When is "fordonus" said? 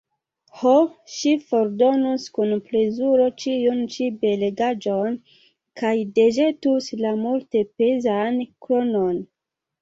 1.49-2.23